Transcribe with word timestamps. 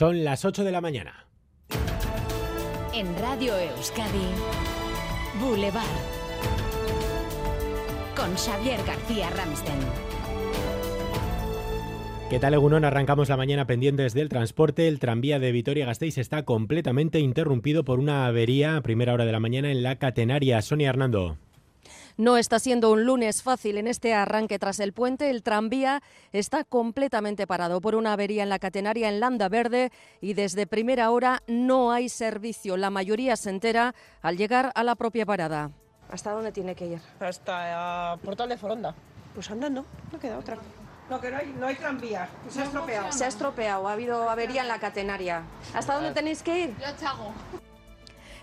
Son 0.00 0.24
las 0.24 0.46
8 0.46 0.64
de 0.64 0.72
la 0.72 0.80
mañana. 0.80 1.26
En 2.94 3.14
Radio 3.18 3.54
Euskadi, 3.54 4.30
Boulevard. 5.38 5.84
Con 8.16 8.34
Xavier 8.34 8.82
García 8.86 9.28
Ramsten. 9.28 9.78
¿Qué 12.30 12.38
tal, 12.38 12.54
Egunon? 12.54 12.86
Arrancamos 12.86 13.28
la 13.28 13.36
mañana 13.36 13.66
pendientes 13.66 14.14
del 14.14 14.30
transporte. 14.30 14.88
El 14.88 15.00
tranvía 15.00 15.38
de 15.38 15.52
Vitoria-Gasteiz 15.52 16.16
está 16.16 16.46
completamente 16.46 17.20
interrumpido 17.20 17.84
por 17.84 17.98
una 17.98 18.24
avería 18.24 18.78
a 18.78 18.80
primera 18.80 19.12
hora 19.12 19.26
de 19.26 19.32
la 19.32 19.40
mañana 19.40 19.70
en 19.70 19.82
la 19.82 19.96
catenaria. 19.96 20.62
Sonia 20.62 20.88
Hernando. 20.88 21.36
No 22.20 22.36
está 22.36 22.58
siendo 22.58 22.90
un 22.92 23.06
lunes 23.06 23.42
fácil 23.42 23.78
en 23.78 23.88
este 23.88 24.12
arranque 24.12 24.58
tras 24.58 24.78
el 24.80 24.92
puente. 24.92 25.30
El 25.30 25.42
tranvía 25.42 26.02
está 26.32 26.64
completamente 26.64 27.46
parado 27.46 27.80
por 27.80 27.94
una 27.94 28.12
avería 28.12 28.42
en 28.42 28.50
la 28.50 28.58
catenaria 28.58 29.08
en 29.08 29.20
Landa 29.20 29.48
Verde 29.48 29.90
y 30.20 30.34
desde 30.34 30.66
primera 30.66 31.12
hora 31.12 31.42
no 31.46 31.92
hay 31.92 32.10
servicio. 32.10 32.76
La 32.76 32.90
mayoría 32.90 33.36
se 33.36 33.48
entera 33.48 33.94
al 34.20 34.36
llegar 34.36 34.70
a 34.74 34.84
la 34.84 34.96
propia 34.96 35.24
parada. 35.24 35.70
¿Hasta 36.10 36.32
dónde 36.32 36.52
tiene 36.52 36.74
que 36.74 36.88
ir? 36.88 37.00
Hasta 37.20 38.18
Portal 38.22 38.50
de 38.50 38.58
Foronda. 38.58 38.94
Pues 39.34 39.50
andando, 39.50 39.86
no 40.12 40.18
queda 40.18 40.36
otra. 40.36 40.58
No, 41.08 41.18
que 41.22 41.30
no 41.30 41.38
hay, 41.38 41.54
no 41.58 41.68
hay 41.68 41.76
tranvía, 41.76 42.28
se 42.50 42.60
ha 42.60 42.64
estropeado. 42.64 43.12
Se 43.12 43.24
ha 43.24 43.28
estropeado, 43.28 43.88
ha 43.88 43.92
habido 43.94 44.28
avería 44.28 44.60
en 44.60 44.68
la 44.68 44.78
catenaria. 44.78 45.44
¿Hasta 45.72 45.94
dónde 45.94 46.12
tenéis 46.12 46.42
que 46.42 46.64
ir? 46.64 46.76
Ya 46.78 46.94
chago. 46.98 47.32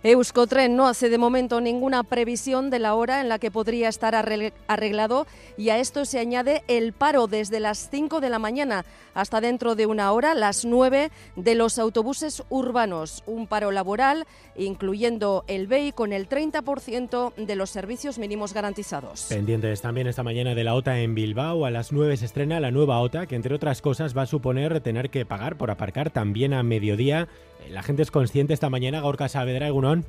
Euskotren 0.03 0.75
no 0.75 0.87
hace 0.87 1.09
de 1.09 1.17
momento 1.17 1.59
ninguna 1.59 2.03
previsión 2.03 2.69
de 2.69 2.79
la 2.79 2.93
hora 2.93 3.21
en 3.21 3.29
la 3.29 3.39
que 3.39 3.51
podría 3.51 3.89
estar 3.89 4.15
arreglado 4.15 5.27
y 5.57 5.69
a 5.69 5.79
esto 5.79 6.05
se 6.05 6.19
añade 6.19 6.63
el 6.67 6.93
paro 6.93 7.27
desde 7.27 7.59
las 7.59 7.89
5 7.89 8.21
de 8.21 8.29
la 8.29 8.39
mañana 8.39 8.85
hasta 9.15 9.41
dentro 9.41 9.75
de 9.75 9.87
una 9.87 10.11
hora, 10.11 10.35
las 10.35 10.63
9 10.63 11.09
de 11.35 11.55
los 11.55 11.79
autobuses 11.79 12.43
urbanos. 12.49 13.23
Un 13.25 13.47
paro 13.47 13.71
laboral, 13.71 14.25
incluyendo 14.55 15.43
el 15.47 15.65
BEI, 15.65 15.91
con 15.91 16.13
el 16.13 16.29
30% 16.29 17.33
de 17.35 17.55
los 17.55 17.71
servicios 17.71 18.19
mínimos 18.19 18.53
garantizados. 18.53 19.25
Pendientes 19.29 19.81
también 19.81 20.05
esta 20.05 20.21
mañana 20.21 20.53
de 20.53 20.63
la 20.63 20.75
OTA 20.75 20.99
en 20.99 21.15
Bilbao. 21.15 21.65
A 21.65 21.71
las 21.71 21.91
9 21.91 22.17
se 22.17 22.25
estrena 22.25 22.59
la 22.59 22.69
nueva 22.69 22.99
OTA, 22.99 23.25
que 23.25 23.35
entre 23.35 23.55
otras 23.55 23.81
cosas 23.81 24.15
va 24.15 24.21
a 24.23 24.27
suponer 24.27 24.81
tener 24.81 25.09
que 25.09 25.25
pagar 25.25 25.57
por 25.57 25.71
aparcar 25.71 26.11
también 26.11 26.53
a 26.53 26.61
mediodía. 26.61 27.27
La 27.71 27.83
gente 27.83 28.01
es 28.01 28.11
consciente 28.11 28.53
esta 28.53 28.69
mañana, 28.69 29.01
Gorka 29.01 29.27
Saavedra, 29.27 29.67
Egunon. 29.67 30.05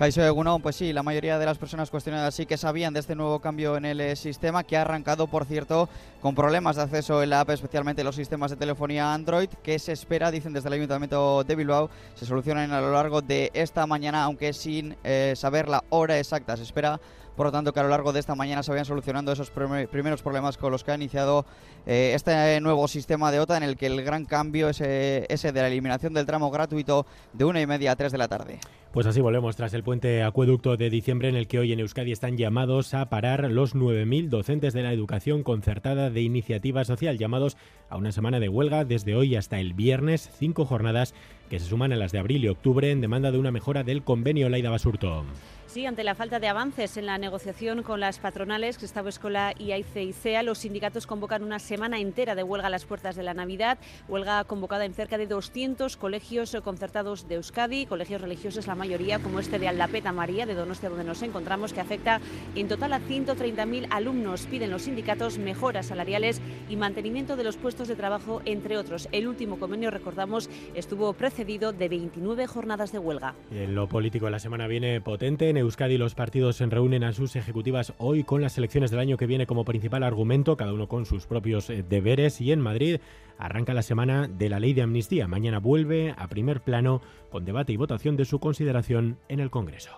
Caiso 0.00 0.22
Egunon, 0.22 0.62
pues 0.62 0.76
sí, 0.76 0.94
la 0.94 1.02
mayoría 1.02 1.38
de 1.38 1.44
las 1.44 1.58
personas 1.58 1.90
cuestionadas 1.90 2.34
sí 2.34 2.46
que 2.46 2.56
sabían 2.56 2.94
de 2.94 3.00
este 3.00 3.14
nuevo 3.14 3.40
cambio 3.40 3.76
en 3.76 3.84
el 3.84 4.00
eh, 4.00 4.16
sistema, 4.16 4.64
que 4.64 4.78
ha 4.78 4.80
arrancado, 4.80 5.26
por 5.26 5.44
cierto, 5.44 5.90
con 6.22 6.34
problemas 6.34 6.76
de 6.76 6.82
acceso 6.82 7.22
en 7.22 7.28
la 7.28 7.40
app, 7.40 7.50
especialmente 7.50 8.02
los 8.02 8.16
sistemas 8.16 8.50
de 8.50 8.56
telefonía 8.56 9.12
Android, 9.12 9.50
que 9.62 9.78
se 9.78 9.92
espera, 9.92 10.30
dicen 10.30 10.54
desde 10.54 10.68
el 10.68 10.72
Ayuntamiento 10.72 11.44
de 11.44 11.54
Bilbao, 11.54 11.90
se 12.14 12.24
solucionen 12.24 12.72
a 12.72 12.80
lo 12.80 12.92
largo 12.92 13.20
de 13.20 13.50
esta 13.52 13.86
mañana, 13.86 14.24
aunque 14.24 14.54
sin 14.54 14.96
eh, 15.04 15.34
saber 15.36 15.68
la 15.68 15.84
hora 15.90 16.18
exacta. 16.18 16.56
Se 16.56 16.62
espera 16.62 16.98
por 17.40 17.46
lo 17.46 17.52
tanto 17.52 17.72
que 17.72 17.80
a 17.80 17.84
lo 17.84 17.88
largo 17.88 18.12
de 18.12 18.20
esta 18.20 18.34
mañana 18.34 18.62
se 18.62 18.70
vayan 18.70 18.84
solucionando 18.84 19.32
esos 19.32 19.48
primeros 19.48 20.20
problemas 20.20 20.58
con 20.58 20.70
los 20.70 20.84
que 20.84 20.90
ha 20.90 20.94
iniciado 20.94 21.46
eh, 21.86 22.12
este 22.14 22.60
nuevo 22.60 22.86
sistema 22.86 23.32
de 23.32 23.40
OTA 23.40 23.56
en 23.56 23.62
el 23.62 23.78
que 23.78 23.86
el 23.86 24.02
gran 24.02 24.26
cambio 24.26 24.68
es 24.68 24.82
ese 24.82 25.50
de 25.50 25.62
la 25.62 25.68
eliminación 25.68 26.12
del 26.12 26.26
tramo 26.26 26.50
gratuito 26.50 27.06
de 27.32 27.46
una 27.46 27.62
y 27.62 27.66
media 27.66 27.92
a 27.92 27.96
tres 27.96 28.12
de 28.12 28.18
la 28.18 28.28
tarde. 28.28 28.58
Pues 28.92 29.06
así 29.06 29.22
volvemos 29.22 29.56
tras 29.56 29.72
el 29.72 29.82
puente 29.82 30.22
acueducto 30.22 30.76
de 30.76 30.90
diciembre 30.90 31.30
en 31.30 31.36
el 31.36 31.46
que 31.46 31.58
hoy 31.58 31.72
en 31.72 31.80
Euskadi 31.80 32.12
están 32.12 32.36
llamados 32.36 32.92
a 32.92 33.08
parar 33.08 33.50
los 33.50 33.74
9.000 33.74 34.28
docentes 34.28 34.74
de 34.74 34.82
la 34.82 34.92
educación 34.92 35.42
concertada 35.42 36.10
de 36.10 36.20
iniciativa 36.20 36.84
social, 36.84 37.16
llamados 37.16 37.56
a 37.88 37.96
una 37.96 38.12
semana 38.12 38.38
de 38.38 38.50
huelga 38.50 38.84
desde 38.84 39.16
hoy 39.16 39.36
hasta 39.36 39.60
el 39.60 39.72
viernes, 39.72 40.28
cinco 40.38 40.66
jornadas 40.66 41.14
que 41.48 41.58
se 41.58 41.64
suman 41.64 41.92
a 41.94 41.96
las 41.96 42.12
de 42.12 42.18
abril 42.18 42.44
y 42.44 42.48
octubre 42.48 42.90
en 42.90 43.00
demanda 43.00 43.30
de 43.30 43.38
una 43.38 43.50
mejora 43.50 43.82
del 43.82 44.02
convenio 44.02 44.50
Laida 44.50 44.68
Basurto. 44.68 45.24
Sí, 45.70 45.86
ante 45.86 46.02
la 46.02 46.16
falta 46.16 46.40
de 46.40 46.48
avances 46.48 46.96
en 46.96 47.06
la 47.06 47.16
negociación 47.16 47.84
con 47.84 48.00
las 48.00 48.18
patronales, 48.18 48.80
Gustavo 48.80 49.08
Escola 49.08 49.54
y 49.56 49.70
AICE 49.70 50.42
los 50.42 50.58
sindicatos 50.58 51.06
convocan 51.06 51.44
una 51.44 51.60
semana 51.60 52.00
entera 52.00 52.34
de 52.34 52.42
huelga 52.42 52.66
a 52.66 52.70
las 52.70 52.84
puertas 52.84 53.14
de 53.14 53.22
la 53.22 53.34
Navidad, 53.34 53.78
huelga 54.08 54.42
convocada 54.42 54.84
en 54.84 54.94
cerca 54.94 55.16
de 55.16 55.28
200 55.28 55.96
colegios 55.96 56.56
concertados 56.64 57.28
de 57.28 57.36
Euskadi, 57.36 57.86
colegios 57.86 58.20
religiosos 58.20 58.66
la 58.66 58.74
mayoría, 58.74 59.20
como 59.20 59.38
este 59.38 59.60
de 59.60 59.68
Aldapeta 59.68 60.10
María, 60.10 60.44
de 60.44 60.56
Donostia, 60.56 60.88
donde 60.88 61.04
nos 61.04 61.22
encontramos, 61.22 61.72
que 61.72 61.80
afecta 61.80 62.20
en 62.56 62.66
total 62.66 62.92
a 62.92 62.98
130.000 62.98 63.86
alumnos. 63.90 64.46
Piden 64.46 64.72
los 64.72 64.82
sindicatos 64.82 65.38
mejoras 65.38 65.86
salariales 65.86 66.40
y 66.68 66.74
mantenimiento 66.74 67.36
de 67.36 67.44
los 67.44 67.56
puestos 67.56 67.86
de 67.86 67.94
trabajo, 67.94 68.42
entre 68.44 68.76
otros. 68.76 69.08
El 69.12 69.28
último 69.28 69.60
convenio, 69.60 69.92
recordamos, 69.92 70.50
estuvo 70.74 71.12
precedido 71.12 71.72
de 71.72 71.88
29 71.88 72.48
jornadas 72.48 72.90
de 72.90 72.98
huelga. 72.98 73.36
En 73.52 73.76
lo 73.76 73.88
político, 73.88 74.28
la 74.30 74.40
semana 74.40 74.66
viene 74.66 75.00
potente. 75.00 75.48
En 75.48 75.59
Euskadi 75.60 75.98
los 75.98 76.14
partidos 76.14 76.56
se 76.56 76.66
reúnen 76.66 77.04
a 77.04 77.12
sus 77.12 77.36
ejecutivas 77.36 77.94
hoy 77.98 78.24
con 78.24 78.42
las 78.42 78.58
elecciones 78.58 78.90
del 78.90 79.00
año 79.00 79.16
que 79.16 79.26
viene 79.26 79.46
como 79.46 79.64
principal 79.64 80.02
argumento, 80.02 80.56
cada 80.56 80.72
uno 80.72 80.88
con 80.88 81.06
sus 81.06 81.26
propios 81.26 81.70
eh, 81.70 81.84
deberes. 81.88 82.40
Y 82.40 82.52
en 82.52 82.60
Madrid 82.60 82.98
arranca 83.38 83.74
la 83.74 83.82
semana 83.82 84.28
de 84.28 84.48
la 84.48 84.60
ley 84.60 84.72
de 84.72 84.82
amnistía. 84.82 85.28
Mañana 85.28 85.58
vuelve 85.58 86.14
a 86.16 86.28
primer 86.28 86.60
plano 86.60 87.00
con 87.30 87.44
debate 87.44 87.72
y 87.72 87.76
votación 87.76 88.16
de 88.16 88.24
su 88.24 88.40
consideración 88.40 89.18
en 89.28 89.40
el 89.40 89.50
Congreso. 89.50 89.90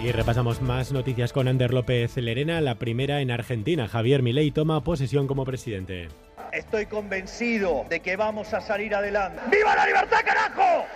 Y 0.00 0.12
repasamos 0.12 0.62
más 0.62 0.92
noticias 0.92 1.32
con 1.32 1.48
Ander 1.48 1.74
López 1.74 2.16
Lerena, 2.16 2.60
la 2.60 2.76
primera 2.76 3.20
en 3.20 3.32
Argentina. 3.32 3.88
Javier 3.88 4.22
Milei 4.22 4.52
toma 4.52 4.84
posesión 4.84 5.26
como 5.26 5.44
presidente. 5.44 6.08
Estoy 6.52 6.86
convencido 6.86 7.84
de 7.90 7.98
que 7.98 8.16
vamos 8.16 8.54
a 8.54 8.60
salir 8.60 8.94
adelante. 8.94 9.40
¡Viva 9.50 9.74
la 9.74 9.86
libertad, 9.86 10.18
carajo! 10.24 10.86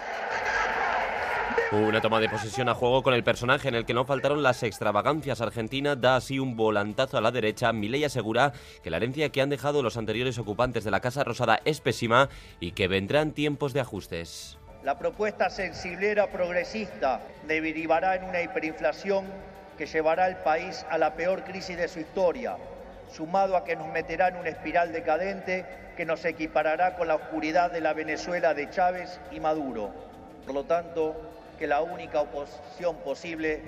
Una 1.73 2.01
toma 2.01 2.21
de 2.21 2.29
posesión 2.29 2.69
a 2.69 2.75
juego 2.75 3.03
con 3.03 3.15
el 3.15 3.25
personaje 3.25 3.69
en 3.69 3.75
el 3.75 3.85
que 3.85 3.95
no 3.95 4.05
faltaron 4.05 4.43
las 4.43 4.63
extravagancias. 4.63 5.41
Argentina 5.41 5.97
da 5.97 6.17
así 6.17 6.39
un 6.39 6.55
volantazo 6.55 7.19
a 7.19 7.21
la 7.21 7.33
derecha. 7.33 7.73
Milei 7.73 8.05
asegura 8.05 8.53
que 8.85 8.91
la 8.91 8.99
herencia 8.99 9.31
que 9.31 9.41
han 9.41 9.51
dejado 9.51 9.83
los 9.83 9.97
anteriores 9.97 10.39
ocupantes 10.39 10.85
de 10.85 10.93
la 10.93 11.01
Casa 11.01 11.25
Rosada 11.25 11.61
es 11.65 11.81
pésima 11.81 12.29
y 12.61 12.73
que 12.73 12.87
vendrán 12.87 13.33
tiempos 13.33 13.73
de 13.73 13.81
ajustes. 13.81 14.59
La 14.85 14.99
propuesta 14.99 15.49
sensiblera 15.49 16.27
progresista 16.27 17.21
derivará 17.47 18.17
en 18.17 18.25
una 18.25 18.43
hiperinflación 18.43 19.27
que 19.79 19.87
llevará 19.87 20.25
al 20.25 20.43
país 20.43 20.85
a 20.91 20.99
la 20.99 21.15
peor 21.15 21.45
crisis 21.45 21.77
de 21.77 21.87
su 21.87 22.01
historia, 22.01 22.57
sumado 23.09 23.57
a 23.57 23.65
que 23.65 23.77
nos 23.77 23.87
meterá 23.93 24.29
en 24.29 24.37
una 24.39 24.49
espiral 24.49 24.93
decadente 24.93 25.65
que 25.97 26.05
nos 26.05 26.25
equiparará 26.25 26.97
con 26.97 27.07
la 27.07 27.15
oscuridad 27.15 27.71
de 27.71 27.81
la 27.81 27.93
Venezuela 27.93 28.55
de 28.55 28.71
Chávez 28.71 29.21
y 29.31 29.39
Maduro. 29.39 29.93
Por 30.45 30.55
lo 30.55 30.65
tanto, 30.65 31.15
que 31.61 31.69
la 31.69 31.81
única 31.81 32.21
oposición 32.21 32.97
posible 33.05 33.63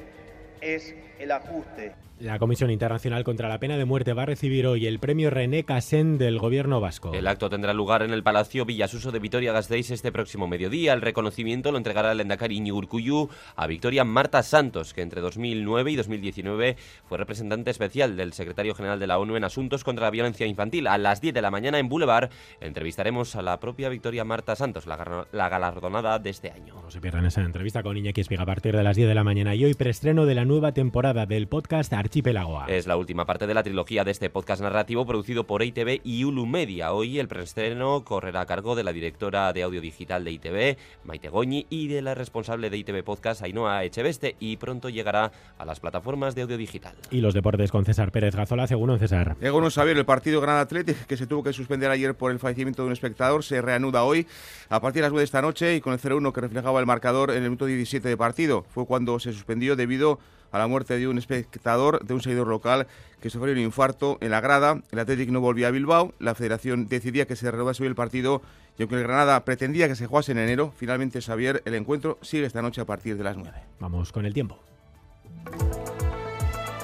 es 0.60 0.96
el 1.20 1.30
ajuste. 1.30 1.94
La 2.20 2.38
Comisión 2.38 2.70
Internacional 2.70 3.24
contra 3.24 3.48
la 3.48 3.58
Pena 3.58 3.76
de 3.76 3.84
Muerte 3.84 4.12
va 4.12 4.22
a 4.22 4.26
recibir 4.26 4.68
hoy 4.68 4.86
el 4.86 5.00
premio 5.00 5.30
René 5.30 5.64
Cassin 5.64 6.16
del 6.16 6.38
gobierno 6.38 6.80
vasco. 6.80 7.12
El 7.12 7.26
acto 7.26 7.50
tendrá 7.50 7.74
lugar 7.74 8.02
en 8.02 8.12
el 8.12 8.22
Palacio 8.22 8.64
Villasuso 8.64 9.10
de 9.10 9.18
Vitoria-Gasteiz 9.18 9.90
este 9.90 10.12
próximo 10.12 10.46
mediodía. 10.46 10.92
El 10.92 11.00
reconocimiento 11.00 11.72
lo 11.72 11.78
entregará 11.78 12.12
el 12.12 12.20
Endacari 12.20 12.70
Urcuyu 12.70 13.28
a 13.56 13.66
Victoria 13.66 14.04
Marta 14.04 14.44
Santos, 14.44 14.94
que 14.94 15.02
entre 15.02 15.20
2009 15.20 15.90
y 15.90 15.96
2019 15.96 16.76
fue 17.04 17.18
representante 17.18 17.72
especial 17.72 18.16
del 18.16 18.32
secretario 18.32 18.76
general 18.76 19.00
de 19.00 19.08
la 19.08 19.18
ONU 19.18 19.34
en 19.34 19.42
asuntos 19.42 19.82
contra 19.82 20.06
la 20.06 20.10
violencia 20.10 20.46
infantil. 20.46 20.86
A 20.86 20.98
las 20.98 21.20
10 21.20 21.34
de 21.34 21.42
la 21.42 21.50
mañana 21.50 21.80
en 21.80 21.88
Boulevard 21.88 22.30
entrevistaremos 22.60 23.34
a 23.34 23.42
la 23.42 23.58
propia 23.58 23.88
Victoria 23.88 24.24
Marta 24.24 24.54
Santos, 24.54 24.86
la, 24.86 25.26
la 25.32 25.48
galardonada 25.48 26.20
de 26.20 26.30
este 26.30 26.52
año. 26.52 26.74
No 26.80 26.92
se 26.92 27.00
pierdan 27.00 27.26
esa 27.26 27.40
entrevista 27.40 27.82
con 27.82 27.96
Iñaki 27.96 28.20
Espiga 28.20 28.44
a 28.44 28.46
partir 28.46 28.76
de 28.76 28.84
las 28.84 28.94
10 28.94 29.08
de 29.08 29.14
la 29.16 29.24
mañana 29.24 29.56
y 29.56 29.64
hoy 29.64 29.74
preestreno 29.74 30.26
de 30.26 30.36
la 30.36 30.44
nueva 30.44 30.72
temporada 30.72 31.26
del 31.26 31.48
podcast 31.48 31.92
Archipelagoa. 32.04 32.66
Es 32.68 32.86
la 32.86 32.98
última 32.98 33.24
parte 33.24 33.46
de 33.46 33.54
la 33.54 33.62
trilogía 33.62 34.04
de 34.04 34.10
este 34.10 34.28
podcast 34.28 34.60
narrativo 34.60 35.06
producido 35.06 35.46
por 35.46 35.62
ITV 35.62 36.02
y 36.04 36.24
Ulu 36.24 36.44
Media. 36.44 36.92
Hoy 36.92 37.18
el 37.18 37.28
preestreno 37.28 38.04
correrá 38.04 38.42
a 38.42 38.46
cargo 38.46 38.74
de 38.74 38.84
la 38.84 38.92
directora 38.92 39.50
de 39.54 39.62
audio 39.62 39.80
digital 39.80 40.22
de 40.22 40.32
ITV, 40.32 40.76
Maite 41.04 41.30
Goñi, 41.30 41.66
y 41.70 41.88
de 41.88 42.02
la 42.02 42.14
responsable 42.14 42.68
de 42.68 42.76
ITV 42.76 43.02
Podcast, 43.04 43.40
Ainhoa 43.42 43.84
Echeveste, 43.84 44.36
y 44.38 44.58
pronto 44.58 44.90
llegará 44.90 45.32
a 45.56 45.64
las 45.64 45.80
plataformas 45.80 46.34
de 46.34 46.42
audio 46.42 46.58
digital. 46.58 46.94
Y 47.10 47.22
los 47.22 47.32
deportes 47.32 47.72
con 47.72 47.86
César 47.86 48.12
Pérez 48.12 48.36
Gazola, 48.36 48.66
según 48.66 48.98
César. 48.98 49.36
Según 49.40 49.70
Xavier, 49.70 49.96
el 49.96 50.04
partido 50.04 50.42
Gran 50.42 50.58
Athletic, 50.58 51.06
que 51.06 51.16
se 51.16 51.26
tuvo 51.26 51.42
que 51.42 51.54
suspender 51.54 51.90
ayer 51.90 52.14
por 52.14 52.32
el 52.32 52.38
fallecimiento 52.38 52.82
de 52.82 52.88
un 52.88 52.92
espectador, 52.92 53.42
se 53.44 53.62
reanuda 53.62 54.04
hoy 54.04 54.26
a 54.68 54.78
partir 54.78 55.00
de 55.00 55.06
las 55.06 55.12
9 55.12 55.20
de 55.20 55.24
esta 55.24 55.40
noche 55.40 55.74
y 55.76 55.80
con 55.80 55.94
el 55.94 55.98
0-1 55.98 56.34
que 56.34 56.42
reflejaba 56.42 56.80
el 56.80 56.86
marcador 56.86 57.30
en 57.30 57.38
el 57.38 57.44
minuto 57.44 57.64
17 57.64 58.06
de 58.06 58.16
partido. 58.18 58.66
Fue 58.68 58.84
cuando 58.84 59.18
se 59.18 59.32
suspendió 59.32 59.74
debido 59.74 60.18
a 60.43 60.43
la 60.52 60.66
muerte 60.66 60.98
de 60.98 61.08
un 61.08 61.18
espectador, 61.18 62.04
de 62.04 62.14
un 62.14 62.20
seguidor 62.20 62.46
local 62.46 62.86
que 63.20 63.30
sufrió 63.30 63.52
un 63.52 63.60
infarto 63.60 64.18
en 64.20 64.30
la 64.30 64.40
grada. 64.40 64.82
El 64.92 64.98
Athletic 64.98 65.30
no 65.30 65.40
volvía 65.40 65.68
a 65.68 65.70
Bilbao. 65.70 66.14
La 66.18 66.34
federación 66.34 66.86
decidía 66.88 67.26
que 67.26 67.36
se 67.36 67.50
reanudase 67.50 67.82
hoy 67.82 67.88
el 67.88 67.94
partido 67.94 68.42
y 68.78 68.82
aunque 68.82 68.96
el 68.96 69.02
Granada 69.02 69.44
pretendía 69.44 69.88
que 69.88 69.94
se 69.94 70.06
jugase 70.06 70.32
en 70.32 70.38
enero, 70.38 70.72
finalmente 70.76 71.20
Xavier, 71.20 71.62
el 71.64 71.74
encuentro 71.74 72.18
sigue 72.22 72.46
esta 72.46 72.62
noche 72.62 72.80
a 72.80 72.84
partir 72.84 73.16
de 73.16 73.24
las 73.24 73.36
9. 73.36 73.52
Vamos 73.80 74.12
con 74.12 74.26
el 74.26 74.34
tiempo. 74.34 74.58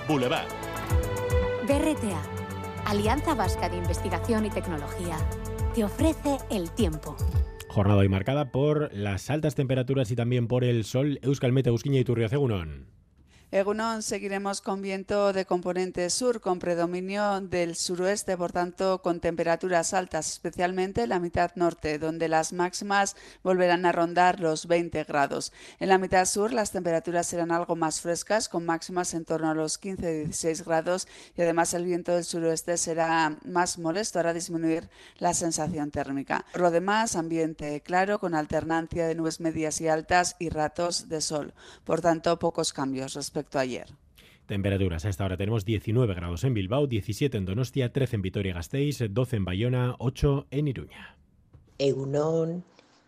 Boulevard. 0.06 0.48
BRTA, 1.66 2.22
Alianza 2.86 3.34
Vasca 3.34 3.68
de 3.68 3.76
Investigación 3.76 4.46
y 4.46 4.50
Tecnología, 4.50 5.16
te 5.74 5.84
ofrece 5.84 6.38
el 6.50 6.70
tiempo. 6.70 7.16
Jornada 7.68 8.00
hoy 8.00 8.08
marcada 8.08 8.50
por 8.50 8.92
las 8.92 9.30
altas 9.30 9.54
temperaturas 9.54 10.10
y 10.10 10.16
también 10.16 10.48
por 10.48 10.64
el 10.64 10.84
sol. 10.84 11.20
Euskal 11.22 11.52
Mete, 11.52 11.70
Eusquiña 11.70 12.00
y 12.00 12.04
Turriocegunon. 12.04 12.99
Egunon 13.52 14.02
seguiremos 14.02 14.60
con 14.60 14.80
viento 14.80 15.32
de 15.32 15.44
componente 15.44 16.08
sur, 16.10 16.40
con 16.40 16.60
predominio 16.60 17.40
del 17.40 17.74
suroeste, 17.74 18.36
por 18.36 18.52
tanto 18.52 19.02
con 19.02 19.18
temperaturas 19.18 19.92
altas, 19.92 20.30
especialmente 20.30 21.02
en 21.02 21.08
la 21.08 21.18
mitad 21.18 21.50
norte, 21.56 21.98
donde 21.98 22.28
las 22.28 22.52
máximas 22.52 23.16
volverán 23.42 23.86
a 23.86 23.90
rondar 23.90 24.38
los 24.38 24.68
20 24.68 25.02
grados. 25.02 25.52
En 25.80 25.88
la 25.88 25.98
mitad 25.98 26.26
sur 26.26 26.52
las 26.52 26.70
temperaturas 26.70 27.26
serán 27.26 27.50
algo 27.50 27.74
más 27.74 28.00
frescas, 28.00 28.48
con 28.48 28.64
máximas 28.64 29.14
en 29.14 29.24
torno 29.24 29.50
a 29.50 29.54
los 29.54 29.82
15-16 29.82 30.64
grados 30.64 31.08
y 31.36 31.42
además 31.42 31.74
el 31.74 31.86
viento 31.86 32.14
del 32.14 32.22
suroeste 32.22 32.76
será 32.76 33.36
más 33.44 33.80
molesto, 33.80 34.20
hará 34.20 34.32
disminuir 34.32 34.88
la 35.18 35.34
sensación 35.34 35.90
térmica. 35.90 36.44
Por 36.52 36.60
lo 36.60 36.70
demás, 36.70 37.16
ambiente 37.16 37.80
claro, 37.80 38.20
con 38.20 38.36
alternancia 38.36 39.08
de 39.08 39.16
nubes 39.16 39.40
medias 39.40 39.80
y 39.80 39.88
altas 39.88 40.36
y 40.38 40.50
ratos 40.50 41.08
de 41.08 41.20
sol. 41.20 41.52
Por 41.82 42.00
tanto, 42.00 42.38
pocos 42.38 42.72
cambios 42.72 43.14
respecto 43.14 43.39
ayer. 43.54 43.86
Temperaturas. 44.46 45.04
A 45.04 45.08
esta 45.08 45.24
hora 45.24 45.36
tenemos 45.36 45.64
19 45.64 46.12
grados 46.14 46.42
en 46.42 46.54
Bilbao, 46.54 46.86
17 46.88 47.36
en 47.36 47.44
Donostia, 47.44 47.92
13 47.92 48.16
en 48.16 48.22
Vitoria-Gasteiz, 48.22 48.98
12 49.08 49.36
en 49.36 49.44
Bayona, 49.44 49.94
8 49.98 50.46
en 50.50 50.68
Iruña. 50.68 51.16
Egunon, 51.78 52.64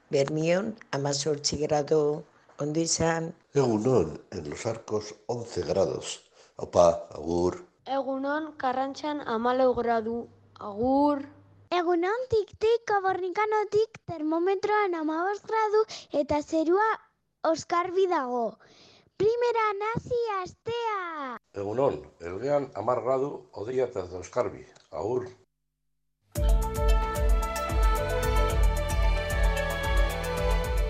Bermión, 0.09 0.77
amazortzi 0.93 1.57
grado, 1.57 2.25
ondo 2.59 2.79
izan. 2.81 3.35
Egunon, 3.55 4.21
en 4.31 4.51
los 4.51 4.67
arcos 4.67 5.17
11 5.27 5.63
grados. 5.63 6.23
Opa, 6.57 7.09
agur. 7.11 7.67
Egunon, 7.87 8.53
Karrantxan 8.57 9.21
amalau 9.27 9.75
gradu, 9.75 10.29
agur. 10.61 11.27
Egunon, 11.71 12.21
tik-tik, 12.31 12.85
kabornikanotik, 12.85 13.99
termometroan 14.07 14.95
amabos 14.95 15.41
gradu 15.43 15.81
eta 16.21 16.43
zerua 16.43 16.87
oskarbi 17.43 18.07
dago. 18.07 18.59
Primera 19.23 19.67
nazi 19.79 20.17
astea! 20.43 21.37
Egunon, 21.63 22.01
elgean 22.27 22.65
amar 22.81 23.03
gradu 23.05 23.29
odia 23.63 23.87
eta 23.87 24.03
euskarbi. 24.19 24.65
agur! 24.91 25.29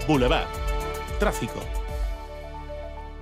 Boulevard. 0.08 0.60
Tráfico. 1.20 1.81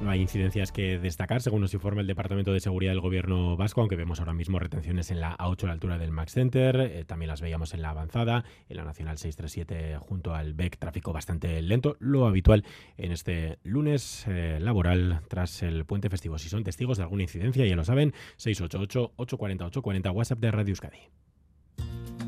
No 0.00 0.08
hay 0.08 0.23
incidencias 0.23 0.73
que 0.73 0.99
destacar, 0.99 1.43
según 1.43 1.61
nos 1.61 1.75
informa 1.75 2.00
el 2.00 2.06
Departamento 2.06 2.55
de 2.55 2.61
Seguridad 2.61 2.93
del 2.93 3.02
Gobierno 3.02 3.58
Vasco, 3.58 3.82
aunque 3.82 3.97
vemos 3.97 4.19
ahora 4.19 4.32
mismo 4.32 4.58
retenciones 4.58 5.11
en 5.11 5.20
la 5.20 5.37
A8 5.37 5.64
a 5.64 5.67
la 5.67 5.73
altura 5.75 5.99
del 5.99 6.11
Max 6.11 6.32
Center, 6.32 6.81
eh, 6.81 7.05
también 7.05 7.29
las 7.29 7.43
veíamos 7.43 7.75
en 7.75 7.82
la 7.82 7.91
avanzada, 7.91 8.44
en 8.70 8.79
la 8.79 8.85
Nacional 8.85 9.19
637 9.19 9.99
junto 9.99 10.35
al 10.35 10.55
BEC, 10.55 10.79
tráfico 10.79 11.12
bastante 11.12 11.61
lento, 11.61 11.97
lo 12.00 12.26
habitual 12.26 12.64
en 12.97 13.12
este 13.12 13.58
lunes 13.62 14.25
eh, 14.26 14.58
laboral 14.58 15.20
tras 15.29 15.62
el 15.62 15.85
puente 15.85 16.08
festivo. 16.08 16.38
Si 16.38 16.49
son 16.49 16.64
testigos 16.64 16.96
de 16.96 17.03
alguna 17.03 17.25
incidencia, 17.25 17.67
ya 17.67 17.76
lo 17.76 17.85
saben, 17.85 18.14
688-840-840, 18.38 20.14
WhatsApp 20.14 20.38
de 20.38 20.50
Radio 20.50 20.73
Euskadi. 20.73 21.19